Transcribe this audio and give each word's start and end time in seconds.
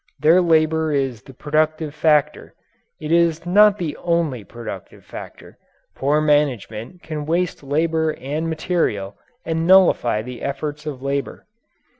Their 0.19 0.41
labour 0.41 0.91
is 0.93 1.21
the 1.21 1.33
productive 1.35 1.93
factor. 1.93 2.55
It 2.99 3.11
is 3.11 3.45
not 3.45 3.77
the 3.77 3.95
only 3.97 4.43
productive 4.43 5.05
factor 5.05 5.59
poor 5.95 6.19
management 6.21 7.03
can 7.03 7.27
waste 7.27 7.61
labour 7.61 8.15
and 8.19 8.49
material 8.49 9.13
and 9.45 9.67
nullify 9.67 10.23
the 10.23 10.41
efforts 10.41 10.87
of 10.87 11.03
labour. 11.03 11.45